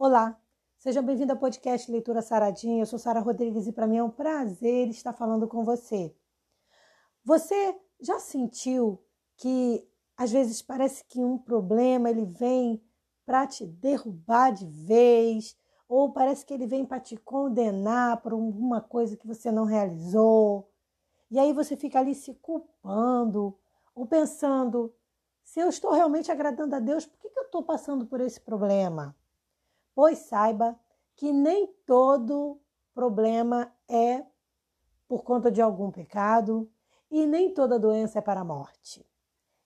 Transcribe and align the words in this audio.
Olá, 0.00 0.40
seja 0.76 1.02
bem-vindo 1.02 1.32
ao 1.32 1.38
podcast 1.40 1.90
Leitura 1.90 2.22
Saradinha. 2.22 2.82
Eu 2.82 2.86
sou 2.86 3.00
Sara 3.00 3.18
Rodrigues 3.18 3.66
e 3.66 3.72
para 3.72 3.84
mim 3.84 3.96
é 3.96 4.02
um 4.02 4.08
prazer 4.08 4.86
estar 4.86 5.12
falando 5.12 5.48
com 5.48 5.64
você. 5.64 6.14
Você 7.24 7.76
já 8.00 8.20
sentiu 8.20 9.02
que 9.36 9.84
às 10.16 10.30
vezes 10.30 10.62
parece 10.62 11.04
que 11.04 11.18
um 11.18 11.36
problema 11.36 12.08
ele 12.08 12.24
vem 12.24 12.80
para 13.26 13.44
te 13.44 13.66
derrubar 13.66 14.52
de 14.52 14.66
vez, 14.66 15.58
ou 15.88 16.12
parece 16.12 16.46
que 16.46 16.54
ele 16.54 16.68
vem 16.68 16.86
para 16.86 17.00
te 17.00 17.16
condenar 17.16 18.22
por 18.22 18.30
alguma 18.30 18.80
coisa 18.80 19.16
que 19.16 19.26
você 19.26 19.50
não 19.50 19.64
realizou. 19.64 20.70
E 21.28 21.40
aí 21.40 21.52
você 21.52 21.76
fica 21.76 21.98
ali 21.98 22.14
se 22.14 22.34
culpando 22.34 23.58
ou 23.96 24.06
pensando: 24.06 24.94
se 25.42 25.58
eu 25.58 25.68
estou 25.68 25.90
realmente 25.90 26.30
agradando 26.30 26.76
a 26.76 26.78
Deus, 26.78 27.04
por 27.04 27.18
que, 27.18 27.30
que 27.30 27.38
eu 27.40 27.46
estou 27.46 27.64
passando 27.64 28.06
por 28.06 28.20
esse 28.20 28.40
problema? 28.40 29.16
Pois 29.98 30.18
saiba 30.18 30.78
que 31.16 31.32
nem 31.32 31.66
todo 31.84 32.60
problema 32.94 33.74
é 33.88 34.24
por 35.08 35.24
conta 35.24 35.50
de 35.50 35.60
algum 35.60 35.90
pecado 35.90 36.70
e 37.10 37.26
nem 37.26 37.52
toda 37.52 37.80
doença 37.80 38.20
é 38.20 38.22
para 38.22 38.42
a 38.42 38.44
morte. 38.44 39.04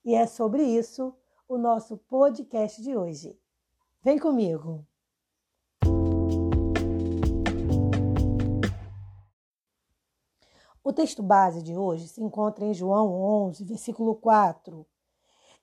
E 0.03 0.15
é 0.15 0.27
sobre 0.27 0.63
isso 0.63 1.15
o 1.47 1.59
nosso 1.59 1.99
podcast 1.99 2.81
de 2.81 2.97
hoje. 2.97 3.39
Vem 4.01 4.19
comigo! 4.19 4.87
O 10.83 10.95
texto 10.95 11.23
base 11.23 11.63
de 11.63 11.77
hoje 11.77 12.09
se 12.09 12.23
encontra 12.23 12.65
em 12.65 12.73
João 12.73 13.13
11, 13.13 13.65
versículo 13.65 14.15
4. 14.15 14.87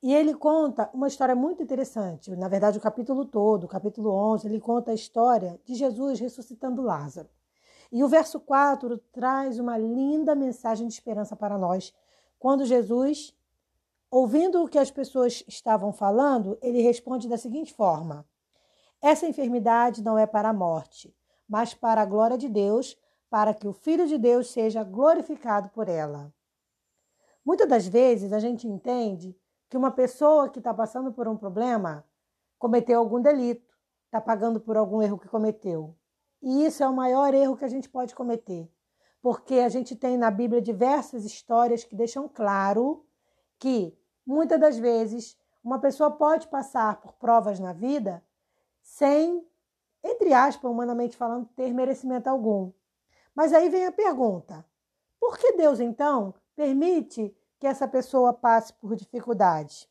E 0.01 0.13
ele 0.13 0.33
conta 0.33 0.89
uma 0.93 1.07
história 1.07 1.35
muito 1.35 1.61
interessante. 1.61 2.33
Na 2.35 2.47
verdade, 2.47 2.77
o 2.77 2.81
capítulo 2.81 3.25
todo, 3.25 3.65
o 3.65 3.67
capítulo 3.67 4.11
11, 4.11 4.47
ele 4.47 4.59
conta 4.59 4.91
a 4.91 4.93
história 4.93 5.59
de 5.65 5.75
Jesus 5.75 6.19
ressuscitando 6.19 6.81
Lázaro. 6.81 7.29
E 7.91 8.03
o 8.03 8.07
verso 8.07 8.39
4 8.39 8.97
traz 9.11 9.59
uma 9.59 9.77
linda 9.77 10.35
mensagem 10.35 10.87
de 10.87 10.93
esperança 10.93 11.35
para 11.35 11.57
nós. 11.57 11.93
Quando 12.37 12.65
Jesus, 12.65 13.35
ouvindo 14.09 14.63
o 14.63 14.69
que 14.69 14.77
as 14.77 14.89
pessoas 14.89 15.43
estavam 15.47 15.91
falando, 15.91 16.57
ele 16.61 16.81
responde 16.81 17.27
da 17.27 17.37
seguinte 17.37 17.73
forma: 17.73 18.25
Essa 19.01 19.27
enfermidade 19.27 20.01
não 20.01 20.17
é 20.17 20.25
para 20.25 20.49
a 20.49 20.53
morte, 20.53 21.13
mas 21.47 21.73
para 21.73 22.01
a 22.01 22.05
glória 22.05 22.37
de 22.37 22.47
Deus 22.47 22.97
para 23.29 23.53
que 23.53 23.67
o 23.67 23.73
Filho 23.73 24.07
de 24.07 24.17
Deus 24.17 24.51
seja 24.51 24.83
glorificado 24.83 25.69
por 25.69 25.87
ela. 25.87 26.33
Muitas 27.45 27.67
das 27.67 27.87
vezes 27.87 28.33
a 28.33 28.39
gente 28.39 28.67
entende 28.67 29.35
que 29.69 29.77
uma 29.77 29.91
pessoa 29.91 30.49
que 30.49 30.59
está 30.59 30.73
passando 30.73 31.13
por 31.13 31.27
um 31.27 31.37
problema 31.37 32.03
cometeu 32.57 32.99
algum 32.99 33.21
delito, 33.21 33.73
está 34.05 34.19
pagando 34.19 34.59
por 34.59 34.75
algum 34.75 35.01
erro 35.01 35.19
que 35.19 35.27
cometeu. 35.27 35.95
E 36.41 36.65
isso 36.65 36.83
é 36.83 36.87
o 36.87 36.93
maior 36.93 37.33
erro 37.33 37.55
que 37.55 37.65
a 37.65 37.69
gente 37.69 37.87
pode 37.87 38.15
cometer, 38.15 38.69
porque 39.21 39.55
a 39.55 39.69
gente 39.69 39.95
tem 39.95 40.17
na 40.17 40.31
Bíblia 40.31 40.61
diversas 40.61 41.23
histórias 41.23 41.83
que 41.83 41.95
deixam 41.95 42.27
claro 42.27 43.05
que 43.59 43.95
muitas 44.25 44.59
das 44.59 44.77
vezes 44.77 45.37
uma 45.63 45.79
pessoa 45.79 46.09
pode 46.09 46.47
passar 46.47 46.99
por 47.01 47.13
provas 47.13 47.59
na 47.59 47.73
vida 47.73 48.23
sem, 48.81 49.45
entre 50.03 50.33
aspas, 50.33 50.71
humanamente 50.71 51.15
falando, 51.15 51.45
ter 51.55 51.73
merecimento 51.73 52.29
algum. 52.29 52.71
Mas 53.35 53.53
aí 53.53 53.69
vem 53.69 53.85
a 53.85 53.91
pergunta: 53.91 54.65
por 55.19 55.37
que 55.37 55.53
Deus 55.53 55.79
então 55.79 56.33
permite 56.55 57.35
que 57.59 57.67
essa 57.67 57.87
pessoa 57.87 58.33
passe 58.33 58.73
por 58.73 58.95
dificuldade? 58.95 59.89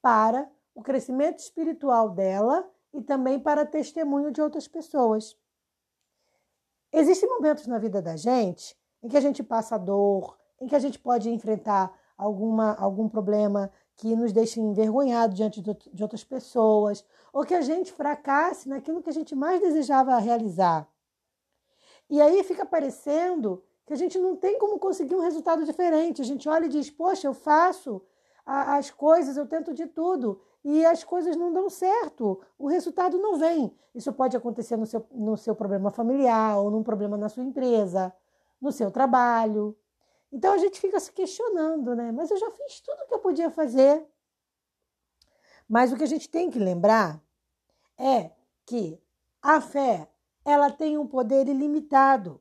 Para 0.00 0.48
o 0.74 0.82
crescimento 0.82 1.40
espiritual 1.40 2.10
dela 2.10 2.68
e 2.92 3.02
também 3.02 3.40
para 3.40 3.66
testemunho 3.66 4.30
de 4.30 4.40
outras 4.40 4.68
pessoas. 4.68 5.36
Existem 6.92 7.28
momentos 7.28 7.66
na 7.66 7.78
vida 7.78 8.00
da 8.00 8.16
gente 8.16 8.76
em 9.02 9.08
que 9.08 9.16
a 9.16 9.20
gente 9.20 9.42
passa 9.42 9.76
dor, 9.76 10.38
em 10.60 10.66
que 10.66 10.76
a 10.76 10.78
gente 10.78 10.98
pode 10.98 11.28
enfrentar 11.28 11.92
alguma, 12.16 12.74
algum 12.76 13.08
problema 13.08 13.70
que 13.96 14.14
nos 14.16 14.32
deixe 14.32 14.60
envergonhado 14.60 15.34
diante 15.34 15.60
de 15.60 16.02
outras 16.02 16.24
pessoas, 16.24 17.04
ou 17.32 17.44
que 17.44 17.54
a 17.54 17.60
gente 17.60 17.92
fracasse 17.92 18.68
naquilo 18.68 19.02
que 19.02 19.10
a 19.10 19.12
gente 19.12 19.34
mais 19.34 19.60
desejava 19.60 20.16
realizar. 20.18 20.88
E 22.08 22.20
aí 22.20 22.42
fica 22.44 22.64
parecendo 22.64 23.62
que 23.86 23.92
a 23.92 23.96
gente 23.96 24.18
não 24.18 24.36
tem 24.36 24.58
como 24.58 24.78
conseguir 24.78 25.14
um 25.14 25.20
resultado 25.20 25.64
diferente. 25.64 26.22
A 26.22 26.24
gente 26.24 26.48
olha 26.48 26.66
e 26.66 26.68
diz: 26.68 26.90
Poxa, 26.90 27.26
eu 27.26 27.34
faço 27.34 28.02
as 28.46 28.90
coisas, 28.90 29.36
eu 29.36 29.46
tento 29.46 29.72
de 29.72 29.86
tudo 29.86 30.40
e 30.64 30.84
as 30.86 31.04
coisas 31.04 31.36
não 31.36 31.52
dão 31.52 31.68
certo, 31.68 32.40
o 32.58 32.66
resultado 32.66 33.18
não 33.18 33.38
vem. 33.38 33.74
Isso 33.94 34.12
pode 34.12 34.36
acontecer 34.36 34.76
no 34.76 34.86
seu, 34.86 35.06
no 35.12 35.36
seu 35.36 35.54
problema 35.54 35.90
familiar, 35.90 36.58
ou 36.58 36.70
num 36.70 36.82
problema 36.82 37.16
na 37.16 37.28
sua 37.28 37.42
empresa, 37.42 38.12
no 38.60 38.72
seu 38.72 38.90
trabalho. 38.90 39.76
Então 40.32 40.54
a 40.54 40.58
gente 40.58 40.80
fica 40.80 40.98
se 40.98 41.12
questionando, 41.12 41.94
né? 41.94 42.10
Mas 42.10 42.30
eu 42.30 42.38
já 42.38 42.50
fiz 42.50 42.80
tudo 42.80 43.02
o 43.02 43.06
que 43.06 43.14
eu 43.14 43.18
podia 43.18 43.50
fazer. 43.50 44.06
Mas 45.68 45.92
o 45.92 45.96
que 45.96 46.02
a 46.02 46.08
gente 46.08 46.28
tem 46.28 46.50
que 46.50 46.58
lembrar 46.58 47.22
é 47.98 48.30
que 48.66 49.00
a 49.40 49.60
fé 49.60 50.08
ela 50.44 50.70
tem 50.70 50.98
um 50.98 51.06
poder 51.06 51.46
ilimitado. 51.46 52.40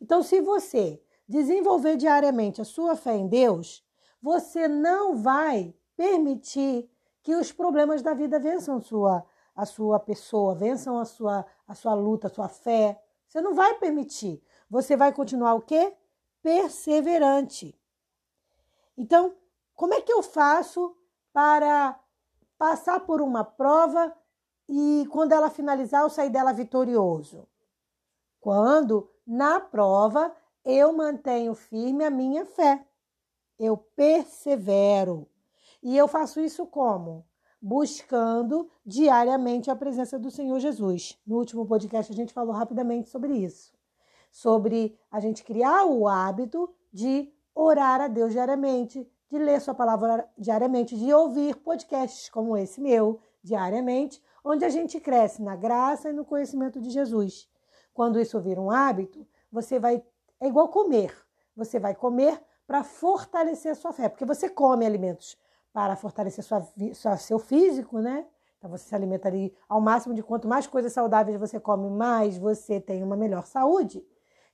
Então, 0.00 0.22
se 0.22 0.40
você 0.40 1.02
desenvolver 1.28 1.96
diariamente 1.96 2.60
a 2.60 2.64
sua 2.64 2.96
fé 2.96 3.16
em 3.16 3.28
Deus, 3.28 3.84
você 4.20 4.66
não 4.66 5.16
vai 5.16 5.74
permitir 5.96 6.90
que 7.22 7.34
os 7.34 7.52
problemas 7.52 8.02
da 8.02 8.14
vida 8.14 8.38
vençam 8.38 8.80
sua, 8.80 9.24
a 9.54 9.66
sua 9.66 10.00
pessoa, 10.00 10.54
vençam 10.54 10.98
a 10.98 11.04
sua, 11.04 11.44
a 11.66 11.74
sua 11.74 11.94
luta, 11.94 12.26
a 12.28 12.30
sua 12.30 12.48
fé. 12.48 13.02
Você 13.28 13.40
não 13.40 13.54
vai 13.54 13.74
permitir. 13.74 14.42
Você 14.68 14.96
vai 14.96 15.12
continuar 15.12 15.54
o 15.54 15.60
quê? 15.60 15.94
Perseverante. 16.42 17.78
Então, 18.96 19.34
como 19.74 19.94
é 19.94 20.00
que 20.00 20.12
eu 20.12 20.22
faço 20.22 20.96
para 21.32 21.98
passar 22.58 23.00
por 23.00 23.20
uma 23.22 23.44
prova 23.44 24.14
e 24.68 25.04
quando 25.10 25.32
ela 25.32 25.50
finalizar, 25.50 26.02
eu 26.02 26.10
sair 26.10 26.30
dela 26.30 26.52
vitorioso. 26.52 27.48
Quando, 28.40 29.09
na 29.26 29.60
prova, 29.60 30.34
eu 30.64 30.92
mantenho 30.92 31.54
firme 31.54 32.04
a 32.04 32.10
minha 32.10 32.44
fé. 32.44 32.84
Eu 33.58 33.76
persevero. 33.76 35.28
E 35.82 35.96
eu 35.96 36.06
faço 36.06 36.40
isso 36.40 36.66
como? 36.66 37.26
Buscando 37.60 38.70
diariamente 38.84 39.70
a 39.70 39.76
presença 39.76 40.18
do 40.18 40.30
Senhor 40.30 40.58
Jesus. 40.58 41.18
No 41.26 41.36
último 41.36 41.66
podcast, 41.66 42.12
a 42.12 42.16
gente 42.16 42.32
falou 42.32 42.54
rapidamente 42.54 43.08
sobre 43.08 43.34
isso. 43.34 43.72
Sobre 44.30 44.98
a 45.10 45.20
gente 45.20 45.44
criar 45.44 45.84
o 45.84 46.06
hábito 46.06 46.72
de 46.92 47.32
orar 47.54 48.00
a 48.00 48.08
Deus 48.08 48.32
diariamente, 48.32 49.10
de 49.30 49.38
ler 49.38 49.60
Sua 49.60 49.74
palavra 49.74 50.28
diariamente, 50.38 50.96
de 50.96 51.12
ouvir 51.12 51.56
podcasts 51.56 52.28
como 52.28 52.56
esse 52.56 52.80
meu 52.80 53.20
diariamente, 53.42 54.22
onde 54.44 54.64
a 54.64 54.68
gente 54.68 55.00
cresce 55.00 55.42
na 55.42 55.56
graça 55.56 56.10
e 56.10 56.12
no 56.12 56.24
conhecimento 56.24 56.80
de 56.80 56.90
Jesus. 56.90 57.49
Quando 57.92 58.20
isso 58.20 58.40
vira 58.40 58.60
um 58.60 58.70
hábito, 58.70 59.26
você 59.50 59.78
vai. 59.78 60.02
É 60.40 60.46
igual 60.46 60.68
comer. 60.68 61.14
Você 61.56 61.78
vai 61.78 61.94
comer 61.94 62.40
para 62.66 62.84
fortalecer 62.84 63.72
a 63.72 63.74
sua 63.74 63.92
fé, 63.92 64.08
porque 64.08 64.24
você 64.24 64.48
come 64.48 64.86
alimentos 64.86 65.36
para 65.72 65.96
fortalecer 65.96 66.44
sua, 66.44 66.66
sua, 66.94 67.16
seu 67.16 67.38
físico, 67.38 67.98
né? 67.98 68.26
Então 68.58 68.70
você 68.70 68.84
se 68.84 68.94
alimenta 68.94 69.28
ali 69.28 69.54
ao 69.68 69.80
máximo 69.80 70.14
de 70.14 70.22
quanto 70.22 70.46
mais 70.46 70.66
coisas 70.66 70.92
saudáveis 70.92 71.38
você 71.38 71.58
come, 71.58 71.88
mais 71.90 72.36
você 72.38 72.80
tem 72.80 73.02
uma 73.02 73.16
melhor 73.16 73.46
saúde. 73.46 74.06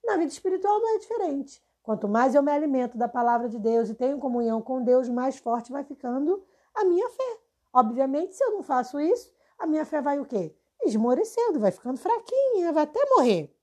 Na 0.05 0.17
vida 0.17 0.33
espiritual 0.33 0.81
não 0.81 0.95
é 0.95 0.99
diferente. 0.99 1.63
Quanto 1.83 2.09
mais 2.09 2.35
eu 2.35 2.43
me 2.43 2.51
alimento 2.51 2.97
da 2.97 3.09
palavra 3.09 3.49
de 3.49 3.59
Deus 3.59 3.91
e 3.91 3.95
tenho 3.95 4.19
comunhão 4.19 4.63
com 4.63 4.83
Deus, 4.83 5.09
mais 5.09 5.39
forte 5.39 5.71
vai 5.71 5.85
ficando 5.85 6.43
a 6.75 6.85
minha 6.85 7.09
fé. 7.11 7.39
Obviamente, 7.73 8.35
se 8.35 8.45
eu 8.45 8.53
não 8.53 8.63
faço 8.63 9.01
isso, 9.01 9.33
a 9.59 9.67
minha 9.67 9.85
fé 9.85 10.01
vai 10.01 10.19
o 10.19 10.25
quê? 10.25 10.55
Esmorecendo, 10.87 11.61
vai 11.61 11.71
ficando 11.71 11.99
fraquinha, 11.99 12.73
vai 12.73 12.85
até 12.85 13.01
morrer. 13.11 13.55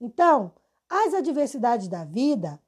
Então, 0.00 0.52
as 0.88 1.14
adversidades 1.14 1.88
da 1.88 2.04
vida, 2.04 2.60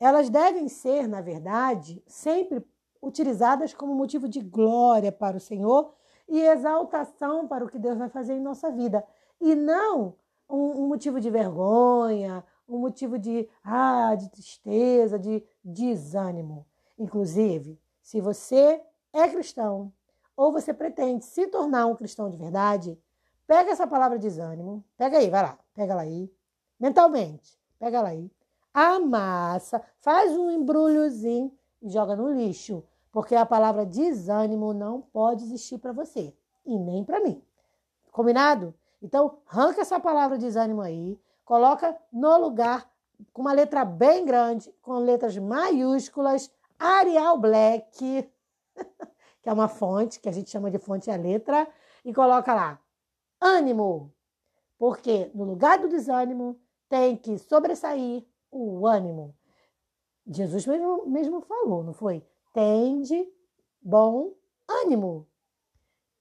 elas 0.00 0.28
devem 0.28 0.68
ser, 0.68 1.06
na 1.06 1.20
verdade, 1.20 2.02
sempre 2.06 2.64
utilizadas 3.00 3.74
como 3.74 3.94
motivo 3.94 4.28
de 4.28 4.40
glória 4.40 5.12
para 5.12 5.36
o 5.36 5.40
Senhor 5.40 5.92
e 6.28 6.40
exaltação 6.40 7.46
para 7.46 7.64
o 7.64 7.68
que 7.68 7.78
Deus 7.78 7.98
vai 7.98 8.08
fazer 8.08 8.34
em 8.34 8.40
nossa 8.40 8.70
vida. 8.70 9.04
E 9.40 9.54
não 9.54 10.14
um, 10.48 10.82
um 10.82 10.88
motivo 10.88 11.20
de 11.20 11.30
vergonha, 11.30 12.44
um 12.68 12.78
motivo 12.78 13.18
de, 13.18 13.48
ah, 13.62 14.14
de 14.14 14.30
tristeza, 14.30 15.18
de 15.18 15.44
desânimo. 15.64 16.66
Inclusive, 16.98 17.78
se 18.00 18.20
você 18.20 18.80
é 19.12 19.28
cristão, 19.28 19.92
ou 20.36 20.52
você 20.52 20.72
pretende 20.72 21.24
se 21.24 21.46
tornar 21.48 21.86
um 21.86 21.94
cristão 21.94 22.30
de 22.30 22.36
verdade, 22.36 22.98
pega 23.46 23.70
essa 23.70 23.86
palavra 23.86 24.18
desânimo, 24.18 24.84
pega 24.96 25.18
aí, 25.18 25.30
vai 25.30 25.42
lá, 25.42 25.58
pega 25.74 25.92
ela 25.92 26.02
aí, 26.02 26.32
mentalmente, 26.78 27.58
pega 27.78 27.98
ela 27.98 28.08
aí, 28.08 28.30
amassa, 28.72 29.82
faz 30.00 30.36
um 30.36 30.50
embrulhozinho 30.50 31.52
e 31.80 31.90
joga 31.90 32.16
no 32.16 32.32
lixo, 32.32 32.82
porque 33.10 33.34
a 33.34 33.44
palavra 33.44 33.84
desânimo 33.84 34.72
não 34.72 35.00
pode 35.00 35.44
existir 35.44 35.78
para 35.78 35.92
você 35.92 36.34
e 36.64 36.78
nem 36.78 37.04
para 37.04 37.20
mim. 37.20 37.42
Combinado? 38.10 38.74
Então, 39.02 39.38
arranca 39.46 39.80
essa 39.80 39.98
palavra 39.98 40.38
desânimo 40.38 40.80
aí, 40.80 41.20
coloca 41.44 41.96
no 42.12 42.38
lugar 42.38 42.88
com 43.32 43.42
uma 43.42 43.52
letra 43.52 43.84
bem 43.84 44.24
grande, 44.24 44.72
com 44.80 44.94
letras 44.98 45.36
maiúsculas, 45.36 46.50
Arial 46.78 47.38
Black, 47.38 48.28
que 49.42 49.48
é 49.48 49.52
uma 49.52 49.68
fonte, 49.68 50.20
que 50.20 50.28
a 50.28 50.32
gente 50.32 50.50
chama 50.50 50.70
de 50.70 50.78
fonte 50.78 51.10
a 51.10 51.16
letra, 51.16 51.68
e 52.04 52.12
coloca 52.12 52.54
lá, 52.54 52.80
ânimo. 53.42 54.14
Porque 54.78 55.30
no 55.34 55.44
lugar 55.44 55.78
do 55.78 55.88
desânimo 55.88 56.58
tem 56.88 57.16
que 57.16 57.38
sobressair 57.38 58.24
o 58.50 58.86
ânimo. 58.86 59.34
Jesus 60.26 60.66
mesmo, 60.66 61.06
mesmo 61.06 61.40
falou, 61.40 61.82
não 61.82 61.92
foi? 61.92 62.24
Tende 62.52 63.26
bom 63.80 64.34
ânimo. 64.68 65.26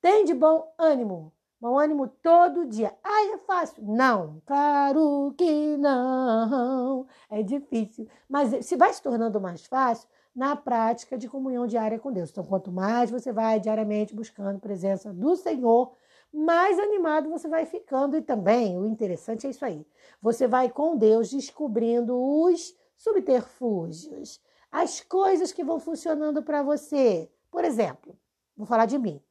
Tende 0.01 0.33
bom 0.33 0.73
ânimo. 0.77 1.31
Bom 1.59 1.77
ânimo 1.77 2.07
todo 2.07 2.65
dia. 2.65 2.91
Ai, 3.03 3.33
é 3.33 3.37
fácil. 3.37 3.83
Não, 3.83 4.41
claro 4.47 5.33
que 5.37 5.77
não. 5.77 7.05
É 7.29 7.43
difícil. 7.43 8.07
Mas 8.27 8.65
se 8.65 8.75
vai 8.75 8.91
se 8.91 9.01
tornando 9.01 9.39
mais 9.39 9.65
fácil 9.67 10.09
na 10.35 10.55
prática 10.55 11.17
de 11.17 11.29
comunhão 11.29 11.67
diária 11.67 11.99
com 11.99 12.11
Deus. 12.11 12.31
Então, 12.31 12.43
quanto 12.43 12.71
mais 12.71 13.11
você 13.11 13.31
vai 13.31 13.59
diariamente 13.59 14.15
buscando 14.15 14.55
a 14.55 14.59
presença 14.59 15.13
do 15.13 15.35
Senhor, 15.35 15.93
mais 16.33 16.79
animado 16.79 17.29
você 17.29 17.47
vai 17.47 17.65
ficando. 17.65 18.17
E 18.17 18.21
também, 18.21 18.77
o 18.77 18.85
interessante 18.85 19.47
é 19.47 19.49
isso 19.49 19.65
aí. 19.65 19.85
Você 20.21 20.47
vai 20.47 20.69
com 20.69 20.97
Deus 20.97 21.29
descobrindo 21.29 22.15
os 22.15 22.75
subterfúgios, 22.97 24.39
as 24.71 25.01
coisas 25.01 25.51
que 25.51 25.63
vão 25.63 25.79
funcionando 25.79 26.43
para 26.43 26.63
você. 26.63 27.29
Por 27.49 27.65
exemplo, 27.65 28.17
vou 28.55 28.65
falar 28.65 28.85
de 28.85 28.97
mim. 28.97 29.21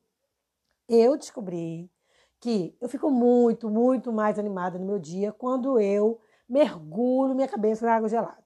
Eu 0.88 1.16
descobri 1.16 1.90
que 2.40 2.76
eu 2.80 2.88
fico 2.88 3.10
muito, 3.10 3.70
muito 3.70 4.12
mais 4.12 4.38
animada 4.38 4.78
no 4.78 4.86
meu 4.86 4.98
dia 4.98 5.32
quando 5.32 5.78
eu 5.78 6.20
mergulho 6.48 7.34
minha 7.34 7.46
cabeça 7.46 7.86
na 7.86 7.94
água 7.94 8.08
gelada. 8.08 8.38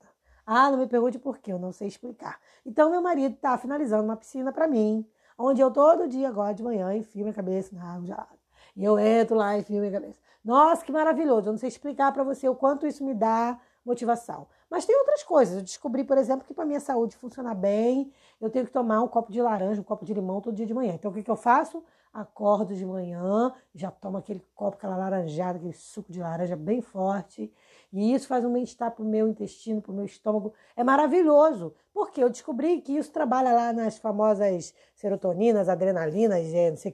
Ah, 0.46 0.70
não 0.70 0.78
me 0.78 0.86
pergunte 0.86 1.18
por 1.18 1.38
quê, 1.38 1.52
eu 1.52 1.58
não 1.58 1.72
sei 1.72 1.88
explicar. 1.88 2.38
Então, 2.66 2.90
meu 2.90 3.00
marido 3.00 3.34
está 3.34 3.56
finalizando 3.56 4.04
uma 4.04 4.16
piscina 4.16 4.52
para 4.52 4.68
mim, 4.68 5.08
onde 5.38 5.62
eu 5.62 5.70
todo 5.70 6.06
dia, 6.06 6.28
agora 6.28 6.52
de 6.52 6.62
manhã, 6.62 6.94
enfio 6.94 7.22
minha 7.22 7.32
cabeça 7.32 7.74
na 7.74 7.94
água 7.94 8.06
gelada. 8.06 8.43
E 8.76 8.84
eu 8.84 8.98
entro 8.98 9.36
lá 9.36 9.56
e 9.56 9.60
enfio 9.60 9.80
minha 9.80 9.92
cabeça. 9.92 10.18
Nossa, 10.44 10.84
que 10.84 10.92
maravilhoso! 10.92 11.48
Eu 11.48 11.52
não 11.52 11.58
sei 11.58 11.68
explicar 11.68 12.12
para 12.12 12.22
você 12.22 12.48
o 12.48 12.54
quanto 12.54 12.86
isso 12.86 13.04
me 13.04 13.14
dá 13.14 13.58
motivação. 13.84 14.46
Mas 14.70 14.84
tem 14.84 14.96
outras 14.98 15.22
coisas. 15.22 15.56
Eu 15.56 15.62
descobri, 15.62 16.04
por 16.04 16.18
exemplo, 16.18 16.44
que 16.46 16.52
para 16.52 16.64
minha 16.64 16.80
saúde 16.80 17.16
funcionar 17.16 17.54
bem, 17.54 18.12
eu 18.40 18.50
tenho 18.50 18.66
que 18.66 18.72
tomar 18.72 19.02
um 19.02 19.08
copo 19.08 19.30
de 19.30 19.40
laranja, 19.40 19.80
um 19.80 19.84
copo 19.84 20.04
de 20.04 20.12
limão 20.12 20.40
todo 20.40 20.54
dia 20.54 20.66
de 20.66 20.74
manhã. 20.74 20.94
Então, 20.94 21.10
o 21.10 21.14
que, 21.14 21.22
que 21.22 21.30
eu 21.30 21.36
faço? 21.36 21.82
acordo 22.14 22.76
de 22.76 22.86
manhã, 22.86 23.52
já 23.74 23.90
tomo 23.90 24.18
aquele 24.18 24.40
copo, 24.54 24.76
aquela 24.76 24.96
laranjada, 24.96 25.58
aquele 25.58 25.72
suco 25.72 26.12
de 26.12 26.20
laranja 26.20 26.54
bem 26.54 26.80
forte. 26.80 27.52
E 27.92 28.14
isso 28.14 28.28
faz 28.28 28.44
um 28.44 28.52
bem-estar 28.52 28.92
para 28.92 29.02
o 29.02 29.06
meu 29.06 29.26
intestino, 29.26 29.82
para 29.82 29.90
o 29.90 29.94
meu 29.94 30.04
estômago. 30.04 30.54
É 30.76 30.84
maravilhoso, 30.84 31.74
porque 31.92 32.22
eu 32.22 32.30
descobri 32.30 32.80
que 32.80 32.96
isso 32.96 33.10
trabalha 33.10 33.52
lá 33.52 33.72
nas 33.72 33.98
famosas 33.98 34.72
serotoninas, 34.94 35.68
adrenalinas, 35.68 36.46
é, 36.54 36.74
sei 36.76 36.92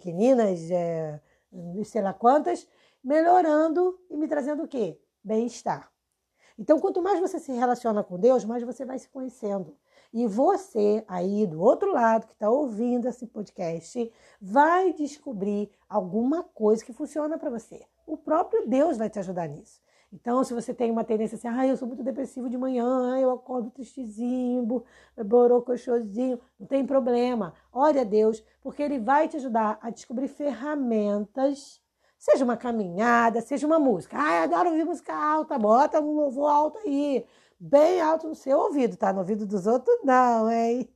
é, 1.52 1.85
sei 1.85 2.02
lá 2.02 2.12
quantas, 2.12 2.67
melhorando 3.02 3.99
e 4.11 4.17
me 4.17 4.29
trazendo 4.29 4.64
o 4.64 4.69
quê? 4.69 5.00
Bem-estar. 5.23 5.91
Então, 6.58 6.79
quanto 6.79 7.00
mais 7.00 7.19
você 7.19 7.38
se 7.38 7.52
relaciona 7.52 8.05
com 8.05 8.19
Deus, 8.19 8.44
mais 8.44 8.62
você 8.62 8.85
vai 8.85 8.99
se 8.99 9.08
conhecendo. 9.08 9.76
E 10.12 10.26
você 10.26 11.05
aí 11.08 11.47
do 11.47 11.61
outro 11.62 11.93
lado 11.93 12.26
que 12.26 12.32
está 12.32 12.50
ouvindo 12.50 13.08
esse 13.08 13.26
podcast 13.26 14.12
vai 14.41 14.93
descobrir 14.93 15.70
alguma 15.88 16.43
coisa 16.43 16.85
que 16.85 16.93
funciona 16.93 17.38
para 17.38 17.49
você. 17.49 17.81
O 18.06 18.17
próprio 18.17 18.67
Deus 18.67 18.99
vai 18.99 19.08
te 19.08 19.19
ajudar 19.20 19.49
nisso. 19.49 19.81
Então, 20.12 20.43
se 20.43 20.53
você 20.53 20.75
tem 20.75 20.91
uma 20.91 21.05
tendência 21.05 21.37
assim, 21.37 21.47
ah, 21.47 21.67
eu 21.67 21.77
sou 21.77 21.87
muito 21.87 22.03
depressivo 22.03 22.49
de 22.49 22.59
manhã, 22.59 23.17
eu 23.19 23.31
acordo 23.31 23.71
tristezinho, 23.71 24.83
borocochosinho, 25.25 26.41
não 26.59 26.67
tem 26.67 26.85
problema. 26.85 27.55
Ore 27.73 28.01
a 28.01 28.05
Deus, 28.05 28.43
porque 28.61 28.83
Ele 28.83 28.99
vai 28.99 29.29
te 29.29 29.37
ajudar 29.37 29.79
a 29.81 29.89
descobrir 29.89 30.27
ferramentas, 30.27 31.81
seja 32.19 32.45
uma 32.45 32.57
caminhada, 32.57 33.41
seja 33.41 33.67
uma 33.67 33.79
música. 33.79 34.17
Ah, 34.19 34.39
eu 34.39 34.43
adoro 34.45 34.71
ouvir 34.71 34.85
música 34.85 35.15
alta, 35.15 35.57
bota 35.59 36.01
um 36.01 36.12
louvor 36.12 36.51
alto 36.51 36.79
aí 36.79 37.25
bem 37.59 38.01
alto 38.01 38.27
no 38.27 38.35
seu 38.35 38.59
ouvido, 38.59 38.97
tá? 38.97 39.12
No 39.12 39.21
ouvido 39.21 39.47
dos 39.47 39.67
outros, 39.67 39.97
não, 40.03 40.51
hein? 40.51 40.89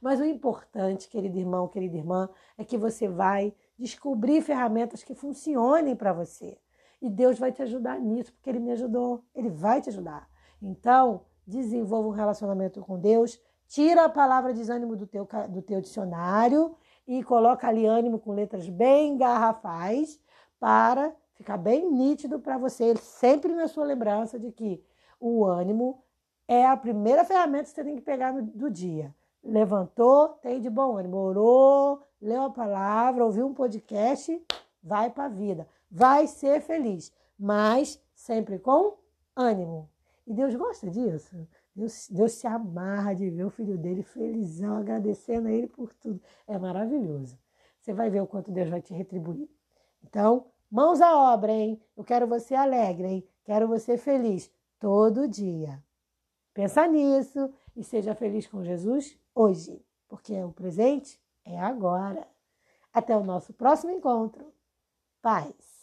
Mas 0.00 0.20
o 0.20 0.24
importante, 0.24 1.08
querido 1.08 1.38
irmão, 1.38 1.66
querida 1.66 1.96
irmã, 1.96 2.28
é 2.56 2.64
que 2.64 2.78
você 2.78 3.08
vai 3.08 3.52
descobrir 3.78 4.42
ferramentas 4.42 5.02
que 5.02 5.14
funcionem 5.14 5.96
para 5.96 6.12
você. 6.12 6.58
E 7.00 7.08
Deus 7.08 7.38
vai 7.38 7.50
te 7.52 7.62
ajudar 7.62 7.98
nisso, 7.98 8.32
porque 8.32 8.50
Ele 8.50 8.58
me 8.58 8.72
ajudou. 8.72 9.24
Ele 9.34 9.48
vai 9.48 9.80
te 9.80 9.88
ajudar. 9.88 10.28
Então, 10.60 11.22
desenvolva 11.46 12.08
um 12.08 12.12
relacionamento 12.12 12.80
com 12.80 12.98
Deus, 12.98 13.40
tira 13.66 14.04
a 14.04 14.08
palavra 14.08 14.52
desânimo 14.52 14.96
do 14.96 15.06
teu, 15.06 15.26
do 15.48 15.62
teu 15.62 15.80
dicionário 15.80 16.76
e 17.06 17.22
coloca 17.22 17.66
ali 17.66 17.86
ânimo 17.86 18.18
com 18.18 18.32
letras 18.32 18.68
bem 18.68 19.16
garrafais 19.16 20.20
para 20.58 21.14
ficar 21.34 21.56
bem 21.56 21.90
nítido 21.90 22.38
para 22.38 22.58
você, 22.58 22.94
sempre 22.96 23.54
na 23.54 23.66
sua 23.66 23.84
lembrança 23.84 24.38
de 24.38 24.52
que 24.52 24.84
o 25.18 25.44
ânimo 25.44 26.04
é 26.46 26.66
a 26.66 26.76
primeira 26.76 27.24
ferramenta 27.24 27.64
que 27.64 27.70
você 27.70 27.84
tem 27.84 27.96
que 27.96 28.02
pegar 28.02 28.32
no, 28.32 28.42
do 28.42 28.70
dia. 28.70 29.14
Levantou, 29.42 30.28
tem 30.42 30.60
de 30.60 30.68
bom 30.68 30.96
ânimo, 30.96 31.16
orou, 31.16 32.02
leu 32.20 32.42
a 32.42 32.50
palavra, 32.50 33.24
ouviu 33.24 33.46
um 33.46 33.54
podcast, 33.54 34.38
vai 34.82 35.10
para 35.10 35.24
a 35.24 35.28
vida. 35.28 35.66
Vai 35.90 36.26
ser 36.26 36.60
feliz, 36.60 37.12
mas 37.38 38.00
sempre 38.14 38.58
com 38.58 38.98
ânimo. 39.34 39.88
E 40.26 40.32
Deus 40.32 40.54
gosta 40.54 40.88
disso. 40.90 41.48
Deus, 41.74 42.08
Deus 42.08 42.32
se 42.32 42.46
amarra 42.46 43.14
de 43.14 43.30
ver 43.30 43.44
o 43.44 43.50
filho 43.50 43.78
dele 43.78 44.02
felizão, 44.02 44.76
agradecendo 44.76 45.48
a 45.48 45.52
ele 45.52 45.66
por 45.66 45.92
tudo. 45.94 46.20
É 46.46 46.58
maravilhoso. 46.58 47.38
Você 47.80 47.92
vai 47.92 48.10
ver 48.10 48.20
o 48.20 48.26
quanto 48.26 48.50
Deus 48.50 48.68
vai 48.68 48.82
te 48.82 48.92
retribuir. 48.92 49.48
Então, 50.04 50.46
mãos 50.70 51.00
à 51.00 51.16
obra, 51.32 51.52
hein? 51.52 51.80
Eu 51.96 52.04
quero 52.04 52.26
você 52.26 52.54
alegre, 52.54 53.06
hein? 53.06 53.28
Quero 53.44 53.66
você 53.66 53.96
feliz 53.96 54.52
todo 54.78 55.28
dia. 55.28 55.82
Pensa 56.52 56.86
nisso 56.86 57.52
e 57.74 57.82
seja 57.82 58.14
feliz 58.14 58.46
com 58.46 58.62
Jesus 58.62 59.18
hoje, 59.34 59.84
porque 60.08 60.42
o 60.42 60.52
presente 60.52 61.20
é 61.44 61.58
agora. 61.58 62.26
Até 62.92 63.16
o 63.16 63.24
nosso 63.24 63.52
próximo 63.52 63.92
encontro. 63.92 64.52
Paz. 65.22 65.79